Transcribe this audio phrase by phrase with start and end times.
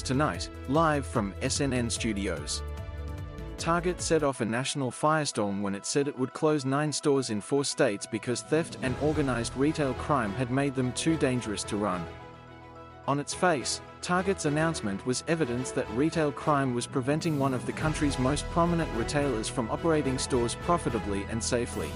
[0.00, 2.62] Tonight, live from SNN Studios.
[3.58, 7.40] Target set off a national firestorm when it said it would close nine stores in
[7.40, 12.06] four states because theft and organized retail crime had made them too dangerous to run.
[13.06, 17.72] On its face, Target's announcement was evidence that retail crime was preventing one of the
[17.72, 21.90] country's most prominent retailers from operating stores profitably and safely.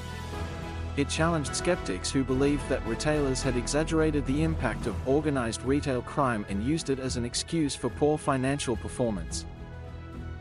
[0.97, 6.47] It challenged skeptics who believed that retailers had exaggerated the impact of organized retail crime
[6.49, 9.45] and used it as an excuse for poor financial performance.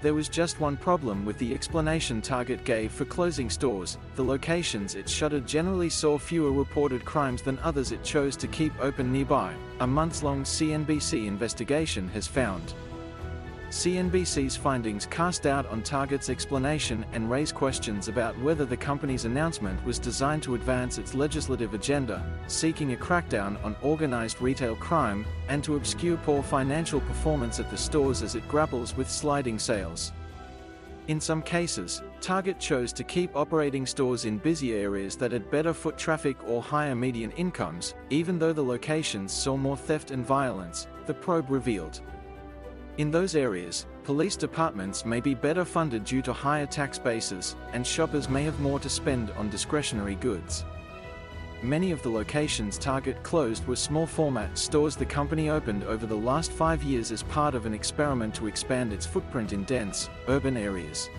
[0.02, 4.96] There was just one problem with the explanation Target gave for closing stores the locations
[4.96, 9.54] it shuttered generally saw fewer reported crimes than others it chose to keep open nearby,
[9.82, 12.76] a months long CNBC investigation has found.
[13.70, 19.84] CNBC's findings cast doubt on Target's explanation and raise questions about whether the company's announcement
[19.84, 25.64] was designed to advance its legislative agenda, seeking a crackdown on organized retail crime, and
[25.64, 30.14] to obscure poor financial performance at the stores as it grapples with sliding sales.
[31.08, 35.74] In some cases, Target chose to keep operating stores in busy areas that had better
[35.74, 40.88] foot traffic or higher median incomes, even though the locations saw more theft and violence,
[41.08, 42.02] the probe revealed.
[42.98, 47.86] In those areas, police departments may be better funded due to higher tax bases, and
[47.86, 50.64] shoppers may have more to spend on discretionary goods.
[51.62, 56.16] Many of the locations Target closed were small format stores the company opened over the
[56.16, 60.56] last five years as part of an experiment to expand its footprint in dense, urban
[60.56, 61.10] areas.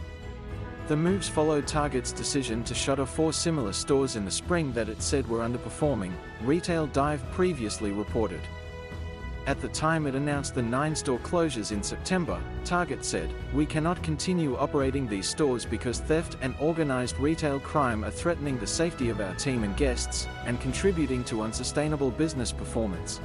[0.88, 5.02] The moves followed Target's decision to shutter four similar stores in the spring that it
[5.02, 8.40] said were underperforming, Retail Dive previously reported.
[9.46, 14.02] At the time it announced the nine store closures in September, Target said, We cannot
[14.02, 19.20] continue operating these stores because theft and organized retail crime are threatening the safety of
[19.20, 23.20] our team and guests, and contributing to unsustainable business performance.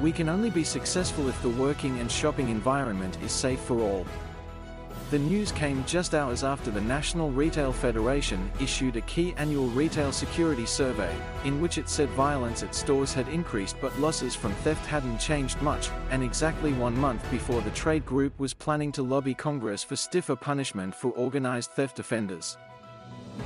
[0.00, 4.06] We can only be successful if the working and shopping environment is safe for all.
[5.08, 10.10] The news came just hours after the National Retail Federation issued a key annual retail
[10.10, 14.84] security survey, in which it said violence at stores had increased but losses from theft
[14.84, 19.32] hadn't changed much, and exactly one month before the trade group was planning to lobby
[19.32, 22.58] Congress for stiffer punishment for organized theft offenders.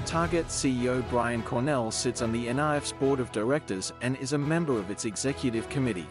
[0.07, 4.79] Target CEO Brian Cornell sits on the NRF's board of directors and is a member
[4.79, 6.07] of its executive committee.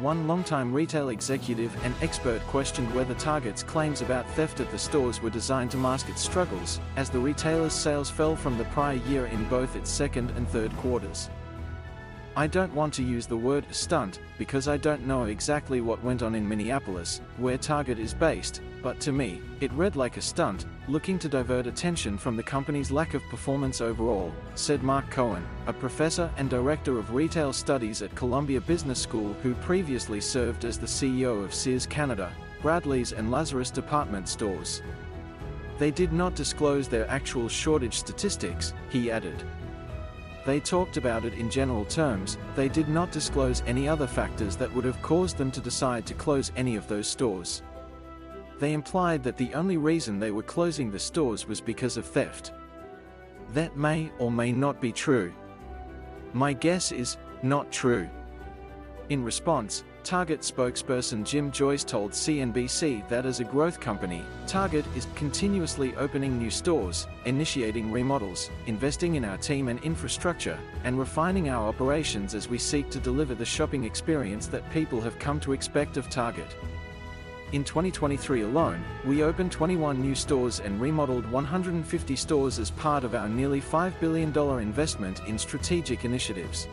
[0.00, 5.22] One longtime retail executive and expert questioned whether Target's claims about theft at the stores
[5.22, 9.24] were designed to mask its struggles, as the retailer's sales fell from the prior year
[9.24, 11.30] in both its second and third quarters.
[12.38, 16.22] I don't want to use the word stunt because I don't know exactly what went
[16.22, 20.66] on in Minneapolis, where Target is based, but to me, it read like a stunt,
[20.86, 25.72] looking to divert attention from the company's lack of performance overall, said Mark Cohen, a
[25.72, 30.86] professor and director of retail studies at Columbia Business School who previously served as the
[30.86, 32.30] CEO of Sears Canada,
[32.60, 34.82] Bradlees, and Lazarus department stores.
[35.78, 39.42] They did not disclose their actual shortage statistics, he added.
[40.46, 44.72] They talked about it in general terms, they did not disclose any other factors that
[44.72, 47.64] would have caused them to decide to close any of those stores.
[48.60, 52.52] They implied that the only reason they were closing the stores was because of theft.
[53.54, 55.34] That may or may not be true.
[56.32, 58.08] My guess is, not true.
[59.08, 65.08] In response, Target spokesperson Jim Joyce told CNBC that as a growth company, Target is
[65.16, 71.66] continuously opening new stores, initiating remodels, investing in our team and infrastructure, and refining our
[71.68, 75.96] operations as we seek to deliver the shopping experience that people have come to expect
[75.96, 76.54] of Target.
[77.50, 83.16] In 2023 alone, we opened 21 new stores and remodeled 150 stores as part of
[83.16, 84.28] our nearly $5 billion
[84.60, 86.68] investment in strategic initiatives.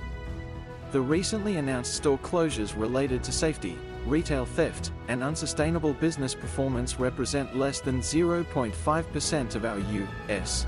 [0.93, 7.57] The recently announced store closures related to safety, retail theft, and unsustainable business performance represent
[7.57, 10.67] less than 0.5% of our U.S.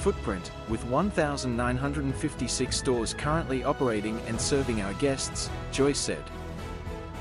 [0.00, 6.24] footprint, with 1,956 stores currently operating and serving our guests, Joyce said.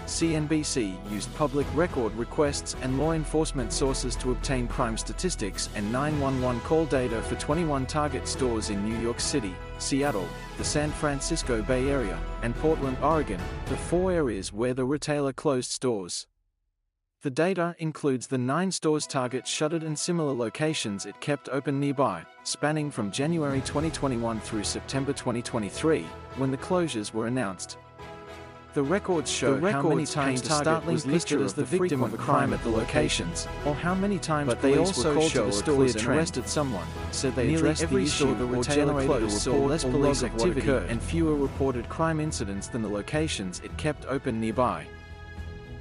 [0.10, 6.60] CNBC used public record requests and law enforcement sources to obtain crime statistics and 911
[6.62, 10.28] call data for 21 Target stores in New York City, Seattle,
[10.58, 15.72] the San Francisco Bay Area, and Portland, Oregon, the four areas where the retailer closed
[15.72, 16.26] stores.
[17.22, 22.26] The data includes the nine stores Target shuttered and similar locations it kept open nearby,
[22.44, 26.02] spanning from January 2021 through September 2023,
[26.38, 27.78] when the closures were announced.
[28.76, 32.14] The records show The how many times Target was listed as the the victim of
[32.14, 35.42] a crime at the locations, or how many times but they also were called to
[35.42, 38.44] the a stores and arrested someone, said they Nearly addressed every the store issue the
[38.44, 42.68] or retailer closed saw less police log of what activity and fewer reported crime incidents
[42.68, 44.86] than the locations it kept open nearby.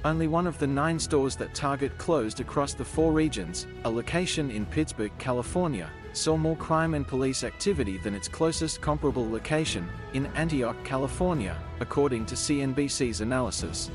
[0.03, 4.49] only one of the nine stores that Target closed across the four regions, a location
[4.49, 10.25] in Pittsburg, California, saw more crime and police activity than its closest comparable location, in
[10.35, 13.89] Antioch, California, according to CNBC's analysis.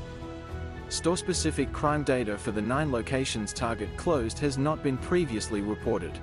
[0.89, 6.17] Store specific crime data for the nine locations Target closed has not been previously reported.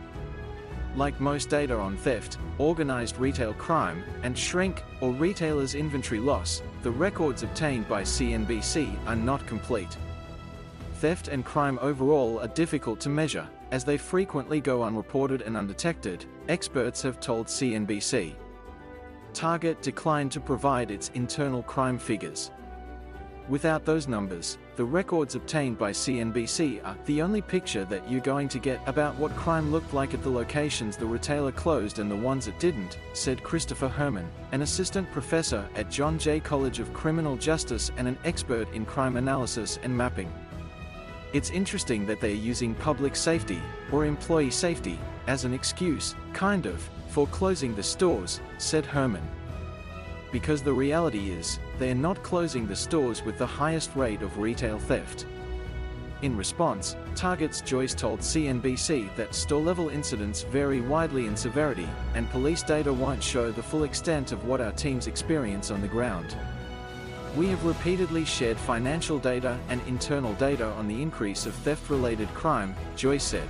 [0.95, 6.91] Like most data on theft, organized retail crime, and shrink, or retailers' inventory loss, the
[6.91, 9.97] records obtained by CNBC are not complete.
[10.97, 16.27] Theft and crime overall are difficult to measure, as they frequently go unreported and undetected,
[16.49, 18.35] experts have told CNBC.
[19.33, 22.51] Target declined to provide its internal crime figures.
[23.49, 28.49] Without those numbers, the records obtained by CNBC are the only picture that you're going
[28.49, 32.17] to get about what crime looked like at the locations the retailer closed and the
[32.17, 37.37] ones it didn't, said Christopher Herrmann, an assistant professor at John Jay College of Criminal
[37.37, 40.31] Justice and an expert in crime analysis and mapping.
[41.33, 46.89] It's interesting that they're using public safety, or employee safety, as an excuse, kind of,
[47.09, 49.29] for closing the stores, said Herrmann
[50.33, 54.39] because the reality is, they are not closing the stores with the highest rate of
[54.39, 55.27] retail theft.
[56.23, 62.63] In response, Target's Joyce told CNBC that store-level incidents vary widely in severity, and police
[62.63, 66.35] data won't show the full extent of what our teams experience on the ground.
[67.35, 72.75] We have repeatedly shared financial data and internal data on the increase of theft-related crime,
[72.95, 73.49] Joyce said.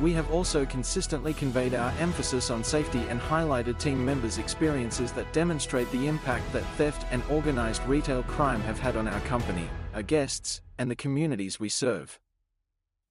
[0.00, 5.32] We have also consistently conveyed our emphasis on safety and highlighted team members' experiences that
[5.32, 10.02] demonstrate the impact that theft and organized retail crime have had on our company, our
[10.02, 12.18] guests, and the communities we serve.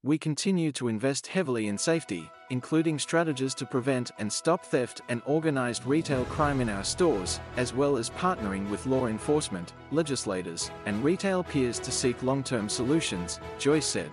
[0.05, 5.21] We continue to invest heavily in safety, including strategies to prevent and stop theft and
[5.25, 11.01] organized retail crime in our stores, as well as partnering with law enforcement, legislators, and
[11.05, 14.11] retail peers to seek long term solutions, Joyce said.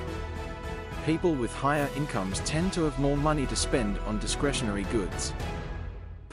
[1.06, 5.32] people with higher incomes tend to have more money to spend on discretionary goods.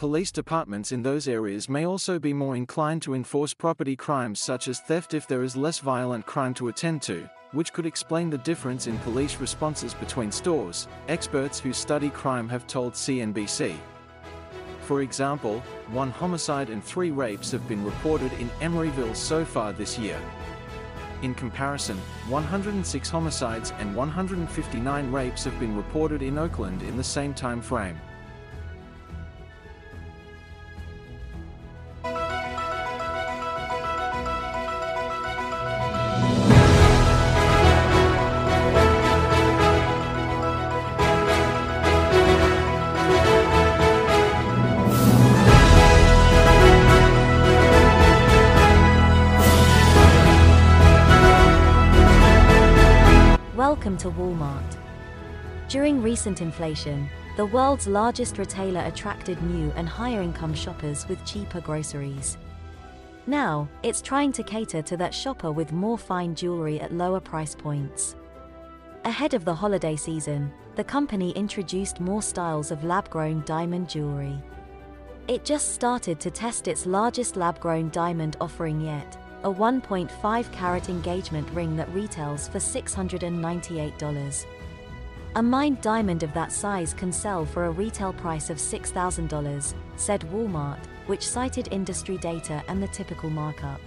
[0.04, 4.68] Police departments in those areas may also be more inclined to enforce property crimes such
[4.68, 8.38] as theft if there is less violent crime to attend to, which could explain the
[8.40, 13.78] difference in police responses between stores, experts who study crime have told CNBC.
[14.82, 19.98] For example, one homicide and three rapes have been reported in Emeryville so far this
[19.98, 20.20] year.
[21.22, 27.34] In comparison, 106 homicides and 159 rapes have been reported in Oakland in the same
[27.34, 27.98] time frame.
[56.34, 62.38] Recent inflation, the world's largest retailer attracted new and higher income shoppers with cheaper groceries.
[63.28, 67.56] Now, it's trying to cater to that shopper with more fine jewelry at lower price
[67.56, 68.16] points.
[69.06, 74.42] Ahead of the holiday season, the company introduced more styles of lab grown diamond jewelry.
[75.28, 80.90] It just started to test its largest lab grown diamond offering yet, a 1.5 carat
[80.90, 84.46] engagement ring that retails for $698.
[85.36, 90.22] A mined diamond of that size can sell for a retail price of $6,000, said
[90.32, 93.82] Walmart, which cited industry data and the typical markup.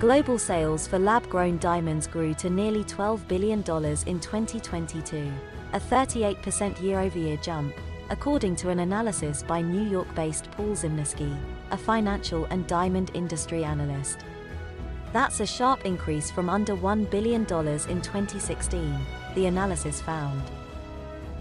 [0.00, 5.30] Global sales for lab grown diamonds grew to nearly $12 billion in 2022,
[5.74, 7.74] a 38% year over year jump,
[8.08, 11.36] according to an analysis by New York based Paul Zimnisky,
[11.70, 14.20] a financial and diamond industry analyst.
[15.12, 18.98] That's a sharp increase from under $1 billion in 2016,
[19.36, 20.42] the analysis found.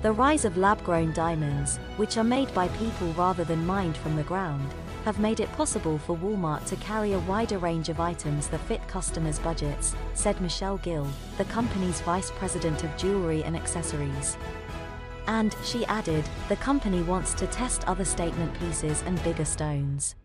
[0.04, 4.24] The rise of lab-grown diamonds, which are made by people rather than mined from the
[4.24, 4.72] ground,
[5.06, 8.88] have made it possible for Walmart to carry a wider range of items that fit
[8.88, 14.38] customers' budgets, said Michelle Gill, the company's vice president of jewelry and accessories.
[15.28, 20.16] And, she added, the company wants to test other statement pieces and bigger stones.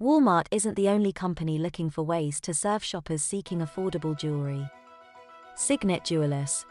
[0.00, 4.68] Walmart isn't the only company looking for ways to serve shoppers seeking affordable jewelry.
[5.56, 6.64] Signet Jewelers,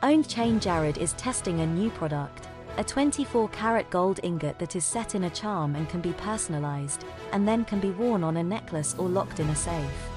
[0.00, 4.84] Owned chain Jared is testing a new product, a 24 karat gold ingot that is
[4.84, 8.42] set in a charm and can be personalized, and then can be worn on a
[8.44, 10.08] necklace or locked in a safe.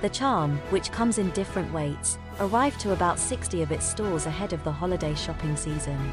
[0.00, 4.52] The charm, which comes in different weights, arrived to about 60 of its stores ahead
[4.52, 6.12] of the holiday shopping season.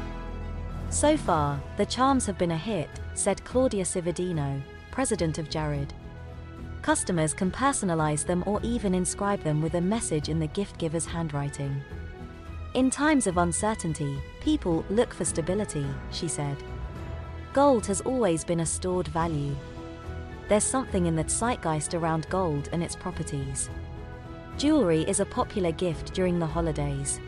[0.90, 4.62] So far, the charms have been a hit, said Claudia Cividino,
[4.92, 5.92] president of Jared.
[6.82, 11.06] Customers can personalize them or even inscribe them with a message in the gift giver's
[11.06, 11.82] handwriting.
[12.76, 16.62] In times of uncertainty, people look for stability, she said.
[17.54, 19.56] Gold has always been a stored value.
[20.50, 23.70] There's something in the zeitgeist around gold and its properties.
[24.58, 27.18] Jewelry is a popular gift during the holidays.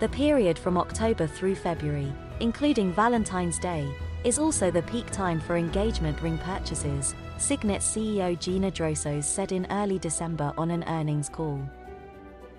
[0.00, 3.88] The period from October through February, including Valentine's Day,
[4.24, 9.64] is also the peak time for engagement ring purchases, Signet CEO Gina Drosos said in
[9.70, 11.60] early December on an earnings call.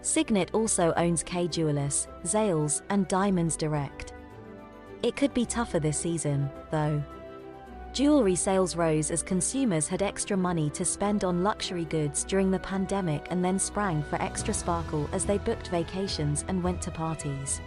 [0.02, 4.14] Signet also owns Kay Jewelers, Zales, and Diamonds Direct.
[5.04, 7.04] It could be tougher this season, though.
[7.94, 12.60] Jewelry sales rose as consumers had extra money to spend on luxury goods during the
[12.60, 17.60] pandemic and then sprang for extra sparkle as they booked vacations and went to parties.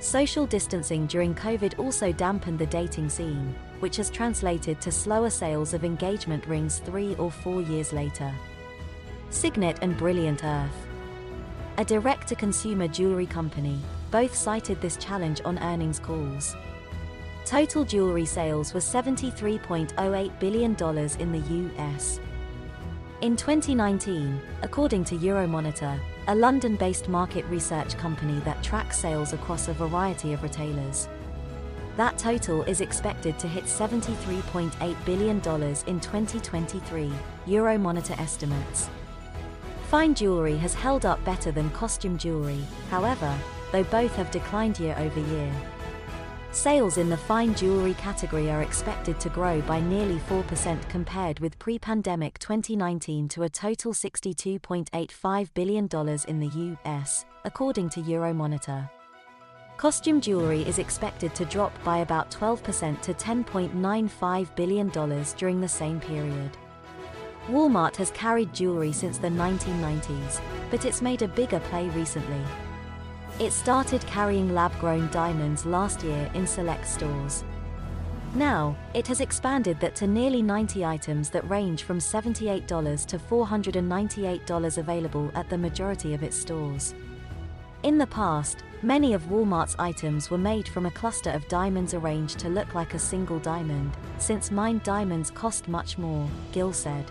[0.00, 5.74] Social distancing during COVID also dampened the dating scene, which has translated to slower sales
[5.74, 8.32] of engagement rings three or four years later.
[9.30, 10.85] Signet and Brilliant Earth
[11.78, 13.78] a direct to consumer jewelry company,
[14.10, 16.56] both cited this challenge on earnings calls.
[17.44, 20.70] Total jewelry sales were $73.08 billion
[21.20, 22.20] in the US.
[23.20, 29.68] In 2019, according to Euromonitor, a London based market research company that tracks sales across
[29.68, 31.08] a variety of retailers,
[31.96, 37.10] that total is expected to hit $73.8 billion in 2023,
[37.46, 38.90] Euromonitor estimates.
[39.90, 43.32] Fine jewelry has held up better than costume jewelry, however,
[43.70, 45.52] though both have declined year over year.
[46.50, 51.56] Sales in the fine jewelry category are expected to grow by nearly 4% compared with
[51.60, 55.88] pre pandemic 2019 to a total $62.85 billion
[56.26, 58.90] in the US, according to Euromonitor.
[59.76, 64.88] Costume jewelry is expected to drop by about 12% to $10.95 billion
[65.36, 66.56] during the same period.
[67.48, 72.42] Walmart has carried jewelry since the 1990s, but it's made a bigger play recently.
[73.38, 77.44] It started carrying lab grown diamonds last year in select stores.
[78.34, 84.78] Now, it has expanded that to nearly 90 items that range from $78 to $498
[84.78, 86.94] available at the majority of its stores.
[87.84, 92.40] In the past, many of Walmart's items were made from a cluster of diamonds arranged
[92.40, 97.04] to look like a single diamond, since mined diamonds cost much more, Gill said.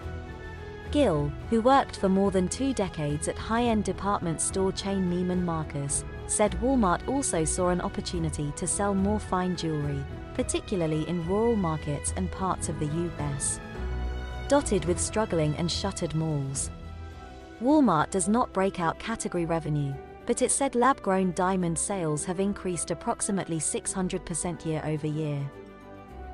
[0.96, 6.06] Gill, who worked for more than two decades at high-end department store chain Neiman Marcus,
[6.28, 10.02] said Walmart also saw an opportunity to sell more fine jewelry,
[10.36, 13.60] particularly in rural markets and parts of the US.
[14.48, 16.72] Dotted with struggling and shuttered malls.
[17.62, 19.94] Walmart does not break out category revenue,
[20.26, 25.42] but it said lab grown diamond sales have increased approximately 600% year over year.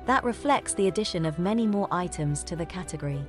[0.06, 3.26] That reflects the addition of many more items to the category.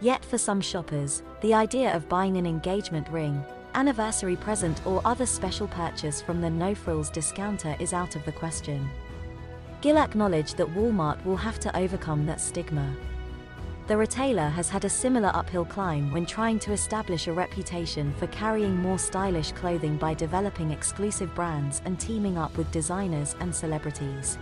[0.00, 5.26] Yet for some shoppers, the idea of buying an engagement ring, anniversary present or other
[5.26, 8.88] special purchase from the no frills discounter is out of the question.
[9.82, 12.94] Gill acknowledged that Walmart will have to overcome that stigma.
[13.88, 18.26] The retailer has had a similar uphill climb when trying to establish a reputation for
[18.28, 24.38] carrying more stylish clothing by developing exclusive brands and teaming up with designers and celebrities.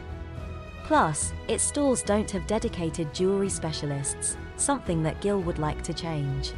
[0.88, 6.54] Plus, its stores don't have dedicated jewelry specialists, something that Gill would like to change.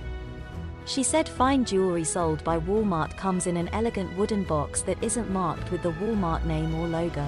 [0.87, 5.33] She said fine jewelry sold by Walmart comes in an elegant wooden box that isn't
[5.33, 7.27] marked with the Walmart name or logo.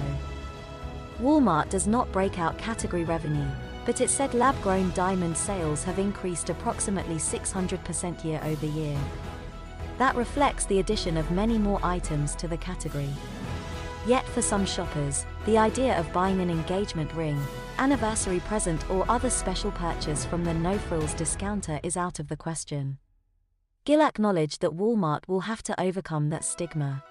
[1.19, 3.49] Walmart does not break out category revenue,
[3.85, 8.97] but it said lab grown diamond sales have increased approximately 600% year over year.
[9.97, 13.09] That reflects the addition of many more items to the category.
[14.05, 17.41] Yet for some shoppers, the idea of buying an engagement ring,
[17.77, 22.35] anniversary present or other special purchase from the no frills discounter is out of the
[22.35, 22.97] question.
[23.85, 27.03] Gill acknowledged that Walmart will have to overcome that stigma.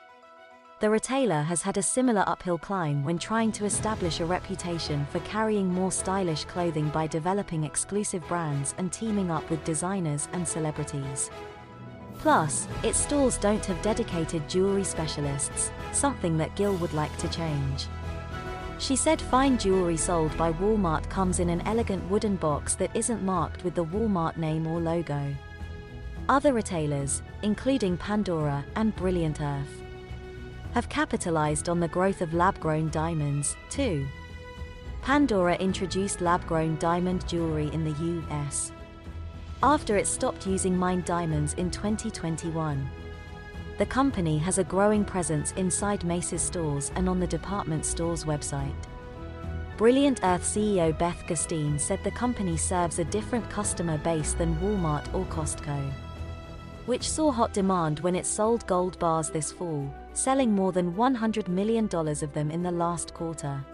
[0.81, 5.21] The retailer has had a similar uphill climb when trying to establish a reputation for
[5.21, 11.31] carrying more stylish clothing by developing exclusive brands and teaming up with designers and celebrities.
[12.23, 17.89] Plus, its stores don't have dedicated jewelry specialists, something that Gill would like to change.
[18.79, 23.25] She said fine jewelry sold by Walmart comes in an elegant wooden box that isn't
[23.25, 25.35] marked with the Walmart name or logo.
[26.29, 29.83] Other retailers, including Pandora and Brilliant Earth,
[30.75, 34.07] have capitalized on the growth of lab grown diamonds, too.
[35.03, 38.71] Pandora introduced lab grown diamond jewelry in the US
[39.63, 42.89] after it stopped using mined diamonds in 2021.
[43.79, 48.75] The company has a growing presence inside Macy's stores and on the department store's website.
[49.77, 55.13] Brilliant Earth CEO Beth Gerstein said the company serves a different customer base than Walmart
[55.15, 55.91] or Costco,
[56.87, 61.49] which saw hot demand when it sold gold bars this fall, selling more than $100
[61.49, 63.65] million of them in the last quarter.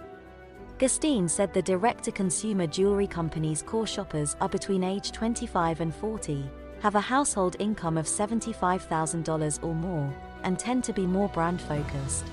[0.79, 6.95] Gerstein said the direct-to-consumer jewelry company's core shoppers are between age 25 and 40, have
[6.95, 10.15] a household income of $75,000 or more,
[10.45, 12.27] and tend to be more brand-focused.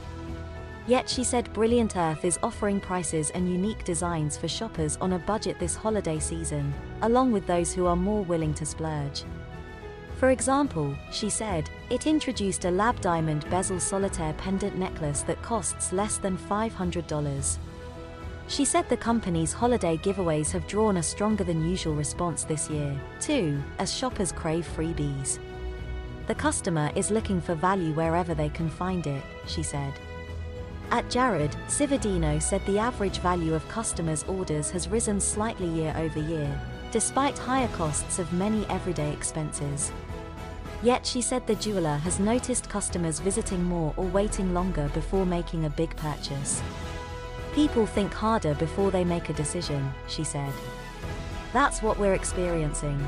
[0.86, 5.20] Yet she said Brilliant Earth is offering prices and unique designs for shoppers on a
[5.20, 9.24] budget this holiday season, along with those who are more willing to splurge.
[10.20, 15.92] For example, she said, it introduced a lab diamond bezel solitaire pendant necklace that costs
[15.92, 17.58] less than $500.
[18.48, 22.96] She said the company's holiday giveaways have drawn a stronger than usual response this year,
[23.20, 25.40] too, as shoppers crave freebies.
[26.28, 29.94] The customer is looking for value wherever they can find it, she said.
[30.92, 36.20] At Jared, Cividino said the average value of customers' orders has risen slightly year over
[36.20, 39.92] year, despite higher costs of many everyday expenses.
[40.84, 45.66] Yet she said the jeweler has noticed customers visiting more or waiting longer before making
[45.66, 46.62] a big purchase.
[47.56, 50.52] People think harder before they make a decision, she said.
[51.54, 53.00] That's what we're experiencing.